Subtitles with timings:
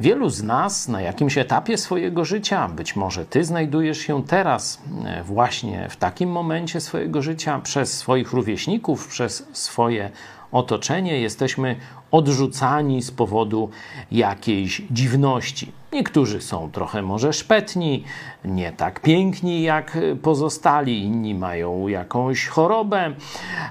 [0.00, 5.22] Wielu z nas na jakimś etapie swojego życia, być może ty znajdujesz się teraz e,
[5.24, 10.10] właśnie w takim momencie swojego życia, przez swoich rówieśników, przez swoje
[10.52, 11.76] otoczenie, jesteśmy
[12.10, 13.70] odrzucani z powodu
[14.12, 15.72] jakiejś dziwności.
[15.92, 18.04] Niektórzy są trochę może szpetni,
[18.44, 23.12] nie tak piękni jak pozostali, inni mają jakąś chorobę,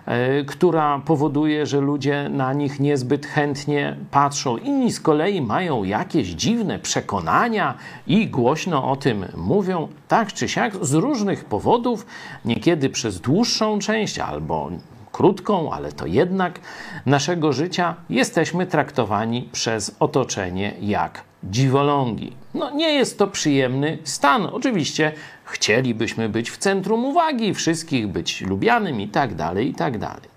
[0.06, 4.58] e, która powoduje, że ludzie na nich niezbyt chętnie patrzą.
[4.58, 7.74] Inni z kolei mają jakieś dziwne przekonania
[8.08, 12.06] i głośno o tym mówią, tak czy siak, z różnych powodów,
[12.46, 14.70] niekiedy przez dłuższą część albo
[15.18, 16.60] krótką, ale to jednak
[17.06, 22.34] naszego życia jesteśmy traktowani przez otoczenie jak dziwolągi.
[22.54, 24.46] No nie jest to przyjemny stan.
[24.46, 25.12] Oczywiście
[25.46, 30.30] chcielibyśmy być w centrum uwagi wszystkich, być lubianym i tak dalej, i tak dalej.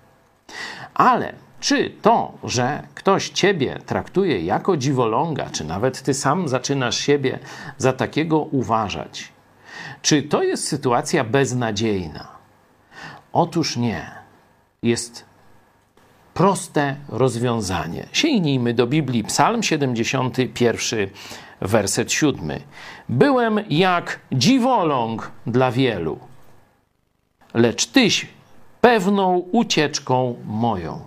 [0.93, 7.39] Ale czy to, że ktoś ciebie traktuje jako dziwoląga, czy nawet ty sam zaczynasz siebie
[7.77, 9.31] za takiego uważać,
[10.01, 12.27] czy to jest sytuacja beznadziejna?
[13.33, 14.20] Otóż nie
[14.85, 15.25] jest
[16.33, 18.07] proste rozwiązanie.
[18.11, 21.09] Sięgnijmy do Biblii, Psalm 71,
[21.61, 22.51] werset 7.
[23.09, 26.19] Byłem jak dziwoląg dla wielu,
[27.53, 28.27] lecz tyś
[28.81, 30.99] pewną ucieczką moją.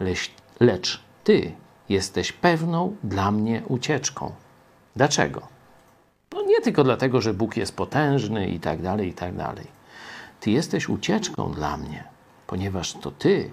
[0.00, 1.52] Lecz, lecz ty
[1.88, 4.32] jesteś pewną dla mnie ucieczką.
[4.96, 5.42] Dlaczego?
[6.32, 9.66] No nie tylko dlatego, że Bóg jest potężny i tak dalej, i tak dalej.
[10.40, 12.19] Ty jesteś ucieczką dla mnie
[12.50, 13.50] ponieważ to Ty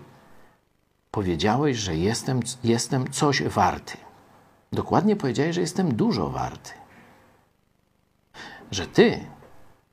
[1.12, 3.98] powiedziałeś, że jestem, jestem coś warty.
[4.72, 6.72] Dokładnie powiedziałeś, że jestem dużo warty.
[8.72, 9.26] Że Ty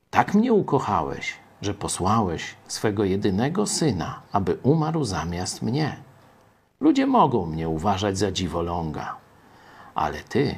[0.09, 5.97] tak mnie ukochałeś, że posłałeś swego jedynego syna, aby umarł zamiast mnie.
[6.79, 9.15] Ludzie mogą mnie uważać za dziwoląga,
[9.95, 10.55] ale Ty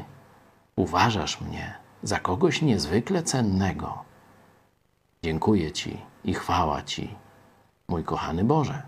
[0.76, 1.73] uważasz mnie
[2.04, 4.04] za kogoś niezwykle cennego.
[5.23, 7.27] Dziękuję Ci i chwała Ci
[7.92, 8.81] mój kochany Boże.